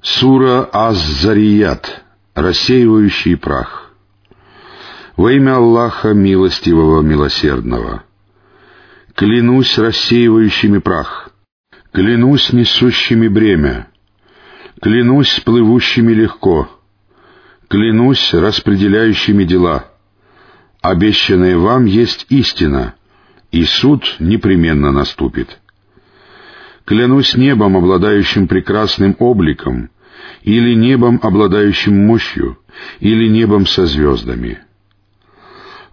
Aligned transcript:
Сура 0.00 0.68
Аз-Зарият, 0.72 2.04
рассеивающий 2.34 3.36
прах. 3.36 3.92
Во 5.16 5.32
имя 5.32 5.56
Аллаха 5.56 6.14
Милостивого 6.14 7.02
Милосердного. 7.02 8.04
Клянусь 9.14 9.76
рассеивающими 9.76 10.78
прах. 10.78 11.30
Клянусь 11.92 12.52
несущими 12.52 13.26
бремя. 13.26 13.88
Клянусь 14.80 15.40
плывущими 15.40 16.12
легко. 16.12 16.68
Клянусь 17.66 18.32
распределяющими 18.32 19.42
дела. 19.42 19.86
Обещанное 20.80 21.58
вам 21.58 21.86
есть 21.86 22.26
истина, 22.28 22.94
и 23.50 23.64
суд 23.64 24.16
непременно 24.20 24.92
наступит. 24.92 25.58
Клянусь 26.88 27.34
небом, 27.34 27.76
обладающим 27.76 28.48
прекрасным 28.48 29.14
обликом, 29.18 29.90
или 30.42 30.74
небом, 30.74 31.20
обладающим 31.22 31.94
мощью, 32.06 32.56
или 33.00 33.28
небом 33.28 33.66
со 33.66 33.84
звездами. 33.84 34.60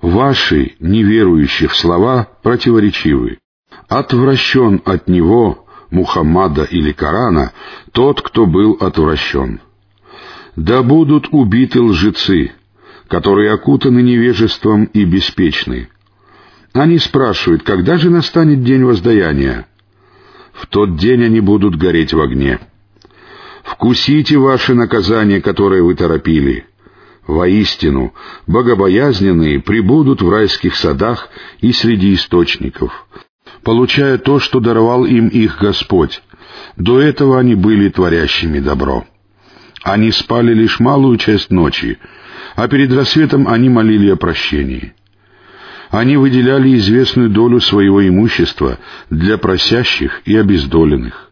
Ваши, 0.01 0.75
неверующих 0.79 1.75
слова, 1.75 2.29
противоречивы. 2.41 3.39
Отвращен 3.89 4.81
от 4.85 5.09
него, 5.09 5.67
Мухаммада 5.91 6.63
или 6.63 6.93
Корана, 6.93 7.51
тот, 7.91 8.21
кто 8.21 8.45
был 8.45 8.77
отвращен. 8.79 9.59
Да 10.55 10.81
будут 10.81 11.27
убиты 11.31 11.81
лжецы, 11.81 12.53
которые 13.09 13.51
окутаны 13.51 14.01
невежеством 14.01 14.85
и 14.85 15.03
беспечны. 15.03 15.89
Они 16.71 16.99
спрашивают, 16.99 17.63
когда 17.63 17.97
же 17.97 18.09
настанет 18.09 18.63
день 18.63 18.85
воздаяния? 18.85 19.67
В 20.55 20.67
тот 20.67 20.95
день 20.95 21.23
они 21.23 21.41
будут 21.41 21.75
гореть 21.75 22.13
в 22.13 22.21
огне. 22.21 22.59
Вкусите 23.63 24.37
ваше 24.37 24.73
наказание, 24.73 25.41
которое 25.41 25.83
вы 25.83 25.95
торопили. 25.95 26.65
Воистину, 27.27 28.13
богобоязненные 28.47 29.59
прибудут 29.59 30.21
в 30.21 30.29
райских 30.29 30.75
садах 30.75 31.29
и 31.59 31.71
среди 31.73 32.13
источников, 32.13 33.07
получая 33.63 34.17
то, 34.17 34.39
что 34.39 34.59
даровал 34.59 35.05
им 35.05 35.27
их 35.27 35.57
Господь. 35.59 36.21
До 36.77 37.01
этого 37.01 37.39
они 37.39 37.55
были 37.55 37.89
творящими 37.89 38.59
добро. 38.59 39.05
Они 39.83 40.11
спали 40.11 40.53
лишь 40.53 40.79
малую 40.79 41.17
часть 41.17 41.51
ночи, 41.51 41.97
а 42.55 42.67
перед 42.67 42.93
рассветом 42.93 43.47
они 43.47 43.69
молили 43.69 44.11
о 44.11 44.15
прощении. 44.15 44.93
Они 45.95 46.17
выделяли 46.17 46.75
известную 46.75 47.29
долю 47.29 47.61
своего 47.61 48.05
имущества 48.05 48.79
для 49.09 49.37
просящих 49.37 50.23
и 50.25 50.35
обездоленных. 50.35 51.31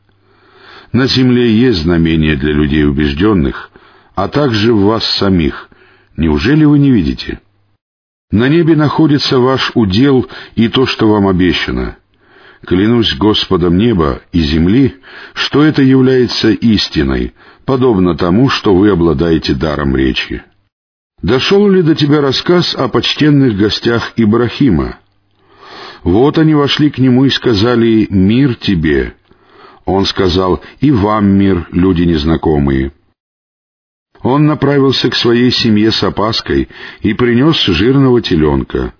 На 0.93 1.05
земле 1.05 1.51
есть 1.51 1.79
знамения 1.79 2.37
для 2.37 2.53
людей 2.53 2.85
убежденных, 2.85 3.71
а 4.15 4.29
также 4.29 4.73
в 4.73 4.83
вас 4.83 5.03
самих. 5.03 5.67
Неужели 6.15 6.63
вы 6.63 6.79
не 6.79 6.91
видите? 6.91 7.41
На 8.31 8.47
небе 8.47 8.77
находится 8.77 9.37
ваш 9.37 9.71
удел 9.73 10.29
и 10.55 10.69
то, 10.69 10.85
что 10.85 11.09
вам 11.09 11.27
обещано. 11.27 11.97
Клянусь 12.65 13.17
Господом 13.17 13.77
неба 13.77 14.21
и 14.31 14.39
земли, 14.39 14.95
что 15.33 15.61
это 15.61 15.81
является 15.81 16.51
истиной, 16.51 17.33
подобно 17.65 18.15
тому, 18.15 18.47
что 18.47 18.73
вы 18.73 18.91
обладаете 18.91 19.55
даром 19.55 19.93
речи. 19.93 20.41
Дошел 21.23 21.69
ли 21.69 21.81
до 21.81 21.95
тебя 21.95 22.19
рассказ 22.19 22.75
о 22.75 22.89
почтенных 22.89 23.55
гостях 23.55 24.11
Ибрахима? 24.17 24.99
Вот 26.03 26.37
они 26.37 26.53
вошли 26.53 26.89
к 26.89 26.97
нему 26.97 27.23
и 27.23 27.29
сказали 27.29 28.07
«Мир 28.09 28.55
тебе». 28.55 29.15
Он 29.85 30.05
сказал 30.05 30.61
«И 30.81 30.91
вам 30.91 31.25
мир, 31.27 31.69
люди 31.71 32.03
незнакомые». 32.03 32.91
Он 34.21 34.45
направился 34.45 35.09
к 35.09 35.15
своей 35.15 35.49
семье 35.51 35.91
с 35.91 36.03
опаской 36.03 36.67
и 37.01 37.13
принес 37.13 37.55
жирного 37.55 38.21
теленка. 38.21 38.93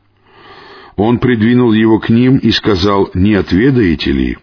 Он 0.96 1.20
придвинул 1.20 1.74
его 1.74 2.00
к 2.00 2.08
ним 2.08 2.38
и 2.38 2.52
сказал 2.52 3.10
«Не 3.14 3.34
отведаете 3.36 4.14
ли?» 4.14 4.38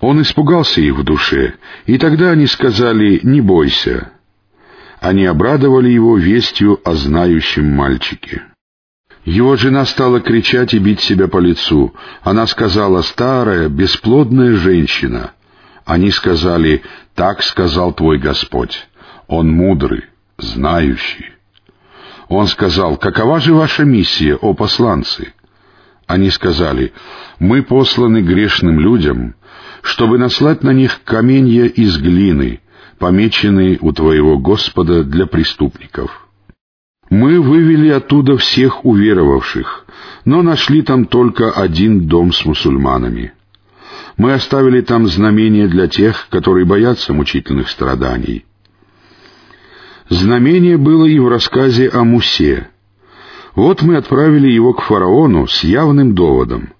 Он 0.00 0.22
испугался 0.22 0.80
их 0.80 0.96
в 0.96 1.04
душе, 1.04 1.56
и 1.84 1.98
тогда 1.98 2.30
они 2.30 2.46
сказали 2.46 3.20
«Не 3.22 3.42
бойся» 3.42 4.12
они 5.00 5.24
обрадовали 5.24 5.88
его 5.88 6.16
вестью 6.18 6.78
о 6.84 6.94
знающем 6.94 7.66
мальчике. 7.74 8.42
Его 9.24 9.56
жена 9.56 9.86
стала 9.86 10.20
кричать 10.20 10.74
и 10.74 10.78
бить 10.78 11.00
себя 11.00 11.26
по 11.26 11.38
лицу. 11.38 11.94
Она 12.22 12.46
сказала 12.46 13.00
«старая, 13.02 13.68
бесплодная 13.68 14.52
женщина». 14.56 15.32
Они 15.86 16.10
сказали 16.10 16.82
«так 17.14 17.42
сказал 17.42 17.92
твой 17.92 18.18
Господь, 18.18 18.86
Он 19.26 19.50
мудрый, 19.50 20.04
знающий». 20.38 21.32
Он 22.28 22.46
сказал 22.46 22.96
«какова 22.96 23.40
же 23.40 23.54
ваша 23.54 23.84
миссия, 23.84 24.36
о 24.36 24.52
посланцы?» 24.52 25.32
Они 26.06 26.30
сказали 26.30 26.92
«мы 27.38 27.62
посланы 27.62 28.20
грешным 28.20 28.78
людям, 28.78 29.34
чтобы 29.80 30.18
наслать 30.18 30.62
на 30.62 30.70
них 30.70 31.02
каменья 31.04 31.64
из 31.64 31.96
глины, 31.98 32.60
помеченный 33.00 33.78
у 33.80 33.92
твоего 33.92 34.38
Господа 34.38 35.02
для 35.02 35.26
преступников. 35.26 36.28
Мы 37.08 37.40
вывели 37.40 37.88
оттуда 37.88 38.36
всех 38.36 38.84
уверовавших, 38.84 39.86
но 40.26 40.42
нашли 40.42 40.82
там 40.82 41.06
только 41.06 41.50
один 41.50 42.06
дом 42.06 42.30
с 42.32 42.44
мусульманами. 42.44 43.32
Мы 44.18 44.34
оставили 44.34 44.82
там 44.82 45.06
знамение 45.06 45.66
для 45.66 45.88
тех, 45.88 46.28
которые 46.28 46.66
боятся 46.66 47.14
мучительных 47.14 47.70
страданий. 47.70 48.44
Знамение 50.10 50.76
было 50.76 51.06
и 51.06 51.18
в 51.18 51.26
рассказе 51.26 51.88
о 51.88 52.04
Мусе. 52.04 52.68
Вот 53.54 53.80
мы 53.80 53.96
отправили 53.96 54.48
его 54.48 54.74
к 54.74 54.82
фараону 54.82 55.46
с 55.46 55.64
явным 55.64 56.14
доводом. 56.14 56.74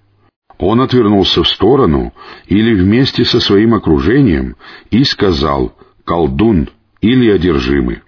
Он 0.59 0.81
отвернулся 0.81 1.41
в 1.41 1.47
сторону 1.47 2.13
или 2.45 2.75
вместе 2.75 3.25
со 3.25 3.39
своим 3.39 3.73
окружением 3.73 4.55
и 4.91 5.03
сказал— 5.03 5.75
колдун 6.03 6.69
или 7.01 7.29
одержимый. 7.29 8.01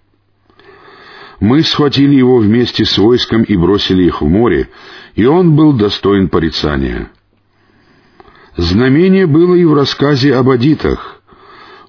Мы 1.40 1.64
схватили 1.64 2.16
его 2.16 2.38
вместе 2.38 2.86
с 2.86 2.98
войском 2.98 3.44
и 3.44 3.58
бросили 3.58 4.04
их 4.04 4.22
в 4.22 4.28
море, 4.28 4.70
и 5.16 5.26
он 5.26 5.56
был 5.56 5.74
достоин 5.74 6.30
порицания. 6.30 7.12
Знамение 8.56 9.28
было 9.28 9.56
и 9.56 9.66
в 9.66 9.74
рассказе 9.74 10.36
об 10.36 10.50
адитах. 10.50 11.22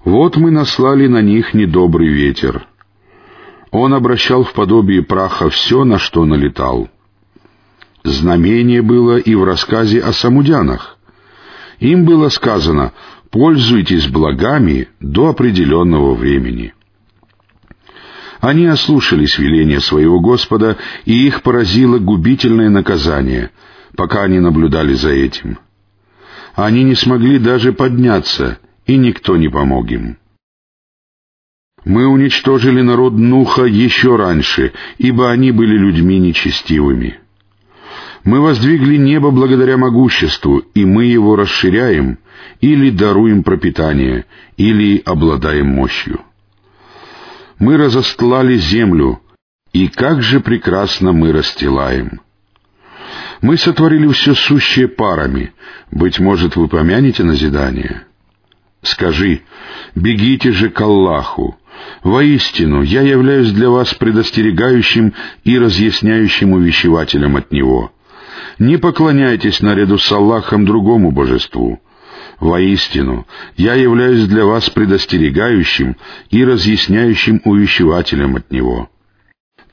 Вот 0.03 0.35
мы 0.35 0.51
наслали 0.51 1.07
на 1.07 1.21
них 1.21 1.53
недобрый 1.53 2.09
ветер. 2.09 2.67
Он 3.71 3.93
обращал 3.93 4.43
в 4.43 4.53
подобие 4.53 5.03
праха 5.03 5.49
все, 5.49 5.83
на 5.83 5.99
что 5.99 6.25
налетал. 6.25 6.89
Знамение 8.03 8.81
было 8.81 9.17
и 9.17 9.35
в 9.35 9.43
рассказе 9.43 9.99
о 9.99 10.13
самудянах. 10.13 10.97
Им 11.79 12.05
было 12.05 12.29
сказано 12.29 12.93
пользуйтесь 13.35 14.07
благами 14.07 14.87
до 15.01 15.27
определенного 15.27 16.13
времени. 16.13 16.73
Они 18.39 18.65
ослушались 18.65 19.37
веления 19.37 19.81
своего 19.81 20.21
Господа, 20.21 20.77
и 21.03 21.27
их 21.27 21.41
поразило 21.41 21.99
губительное 21.99 22.69
наказание, 22.69 23.51
пока 23.97 24.23
они 24.23 24.39
наблюдали 24.39 24.93
за 24.93 25.09
этим. 25.09 25.59
Они 26.53 26.83
не 26.85 26.95
смогли 26.95 27.37
даже 27.37 27.73
подняться, 27.73 28.57
и 28.85 28.95
никто 28.95 29.35
не 29.35 29.49
помог 29.49 29.91
им. 29.91 30.17
Мы 31.83 32.07
уничтожили 32.07 32.81
народ 32.81 33.15
Нуха 33.15 33.65
еще 33.65 34.15
раньше, 34.15 34.71
ибо 34.97 35.29
они 35.29 35.51
были 35.51 35.77
людьми 35.77 36.19
нечестивыми. 36.19 37.19
Мы 38.25 38.41
воздвигли 38.41 38.97
небо 38.97 39.29
благодаря 39.29 39.77
могуществу, 39.77 40.57
и 40.73 40.83
мы 40.83 41.05
его 41.05 41.35
расширяем, 41.35 42.17
или 42.59 42.89
даруем 42.89 43.43
пропитание, 43.43 44.25
или 44.57 44.99
обладаем 45.05 45.67
мощью. 45.67 46.21
Мы 47.59 47.77
разостлали 47.77 48.57
землю, 48.57 49.21
и 49.73 49.87
как 49.87 50.23
же 50.23 50.39
прекрасно 50.39 51.11
мы 51.11 51.31
расстилаем. 51.31 52.19
Мы 53.41 53.57
сотворили 53.57 54.07
все 54.07 54.33
сущее 54.33 54.87
парами, 54.87 55.53
быть 55.91 56.19
может, 56.19 56.55
вы 56.55 56.67
помянете 56.67 57.23
назидание. 57.23 58.07
Скажи, 58.81 59.41
бегите 59.93 60.51
же 60.51 60.69
к 60.71 60.81
Аллаху, 60.81 61.59
Воистину, 62.03 62.81
я 62.81 63.01
являюсь 63.01 63.51
для 63.51 63.69
вас 63.69 63.93
предостерегающим 63.93 65.13
и 65.43 65.59
разъясняющим 65.59 66.53
увещевателем 66.53 67.35
от 67.35 67.51
Него. 67.51 67.91
Не 68.59 68.77
поклоняйтесь 68.77 69.61
наряду 69.61 69.97
с 69.97 70.11
Аллахом 70.11 70.65
другому 70.65 71.11
божеству. 71.11 71.79
Воистину, 72.39 73.25
я 73.57 73.75
являюсь 73.75 74.27
для 74.27 74.45
вас 74.45 74.69
предостерегающим 74.69 75.95
и 76.29 76.43
разъясняющим 76.43 77.41
увещевателем 77.45 78.35
от 78.35 78.51
Него. 78.51 78.89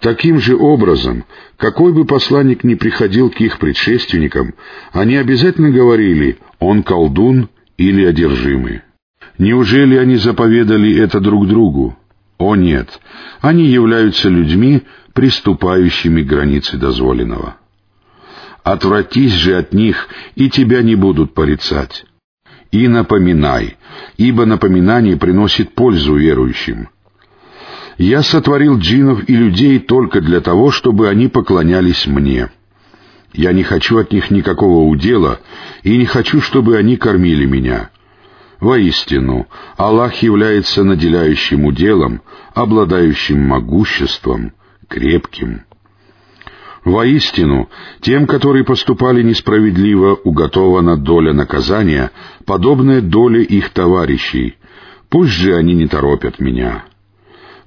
Таким 0.00 0.40
же 0.40 0.56
образом, 0.56 1.24
какой 1.56 1.92
бы 1.92 2.04
посланник 2.04 2.64
ни 2.64 2.74
приходил 2.74 3.30
к 3.30 3.40
их 3.40 3.58
предшественникам, 3.58 4.54
они 4.92 5.16
обязательно 5.16 5.70
говорили 5.70 6.38
«он 6.58 6.82
колдун» 6.82 7.48
или 7.76 8.04
«одержимый». 8.04 8.82
Неужели 9.38 9.96
они 9.96 10.16
заповедали 10.16 10.96
это 10.98 11.20
друг 11.20 11.48
другу? 11.48 11.96
О 12.38 12.56
нет, 12.56 13.00
они 13.40 13.66
являются 13.66 14.28
людьми, 14.28 14.82
приступающими 15.14 16.22
к 16.22 16.26
границе 16.26 16.76
дозволенного. 16.76 17.56
Отвратись 18.62 19.32
же 19.32 19.56
от 19.56 19.72
них, 19.72 20.08
и 20.36 20.48
тебя 20.48 20.82
не 20.82 20.94
будут 20.94 21.34
порицать. 21.34 22.04
И 22.70 22.86
напоминай, 22.88 23.76
ибо 24.16 24.46
напоминание 24.46 25.16
приносит 25.16 25.74
пользу 25.74 26.14
верующим. 26.14 26.88
Я 27.98 28.22
сотворил 28.22 28.78
джинов 28.78 29.28
и 29.28 29.34
людей 29.34 29.78
только 29.78 30.20
для 30.20 30.40
того, 30.40 30.70
чтобы 30.70 31.08
они 31.08 31.28
поклонялись 31.28 32.06
мне. 32.06 32.50
Я 33.32 33.52
не 33.52 33.62
хочу 33.62 33.98
от 33.98 34.12
них 34.12 34.30
никакого 34.30 34.88
удела 34.88 35.40
и 35.82 35.96
не 35.96 36.06
хочу, 36.06 36.40
чтобы 36.40 36.76
они 36.76 36.96
кормили 36.96 37.44
меня. 37.44 37.90
Воистину, 38.60 39.48
Аллах 39.76 40.14
является 40.22 40.84
наделяющим 40.84 41.64
уделом, 41.64 42.22
обладающим 42.54 43.40
могуществом, 43.40 44.52
крепким. 44.88 45.62
Воистину, 46.84 47.68
тем, 48.00 48.26
которые 48.26 48.64
поступали 48.64 49.22
несправедливо, 49.22 50.14
уготована 50.14 50.96
доля 50.96 51.32
наказания, 51.32 52.10
подобная 52.44 53.00
доле 53.00 53.44
их 53.44 53.70
товарищей. 53.70 54.56
Пусть 55.08 55.32
же 55.32 55.54
они 55.54 55.74
не 55.74 55.86
торопят 55.86 56.40
меня. 56.40 56.84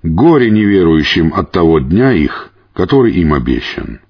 Горе 0.03 0.49
неверующим 0.49 1.33
от 1.33 1.51
того 1.51 1.79
дня 1.79 2.11
их, 2.11 2.51
который 2.73 3.13
им 3.13 3.33
обещан. 3.33 4.01